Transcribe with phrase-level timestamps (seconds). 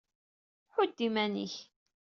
[0.73, 1.55] Ḥudd iman-ik!